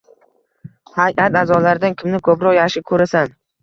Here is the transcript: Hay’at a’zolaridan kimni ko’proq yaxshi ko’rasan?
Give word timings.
Hay’at 0.95 1.39
a’zolaridan 1.43 2.01
kimni 2.03 2.25
ko’proq 2.31 2.61
yaxshi 2.61 2.89
ko’rasan? 2.93 3.37